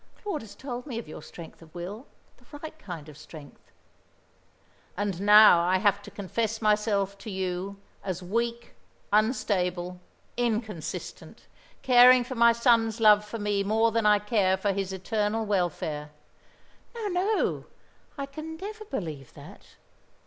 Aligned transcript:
"Claude 0.23 0.41
has 0.41 0.55
told 0.55 0.87
me 0.87 0.97
of 0.97 1.07
your 1.07 1.21
strength 1.21 1.61
of 1.61 1.75
will 1.75 2.07
the 2.37 2.57
right 2.59 2.79
kind 2.79 3.07
of 3.07 3.15
strength." 3.15 3.71
"And 4.97 5.21
now 5.21 5.59
I 5.59 5.77
have 5.77 6.01
to 6.01 6.09
confess 6.09 6.59
myself 6.59 7.19
to 7.19 7.29
you, 7.29 7.79
as 8.03 8.23
weak, 8.23 8.73
unstable, 9.13 9.99
inconsistent; 10.37 11.45
caring 11.83 12.23
for 12.23 12.33
my 12.33 12.51
son's 12.51 12.99
love 12.99 13.23
for 13.23 13.37
me 13.37 13.63
more 13.63 13.91
than 13.91 14.07
I 14.07 14.17
care 14.17 14.57
for 14.57 14.71
his 14.71 14.91
eternal 14.91 15.45
welfare." 15.45 16.09
"No, 16.95 17.07
no, 17.09 17.65
I 18.17 18.25
can 18.25 18.57
never 18.57 18.85
believe 18.85 19.35
that." 19.35 19.75